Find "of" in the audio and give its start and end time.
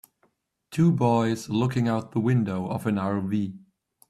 2.67-2.87